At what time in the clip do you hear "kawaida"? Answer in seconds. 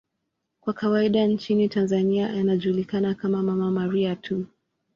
0.73-1.27